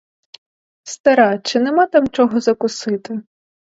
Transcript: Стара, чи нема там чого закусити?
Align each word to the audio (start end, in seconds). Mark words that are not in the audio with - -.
Стара, 0.93 1.29
чи 1.39 1.59
нема 1.59 1.85
там 1.87 2.07
чого 2.07 2.39
закусити? 2.39 3.21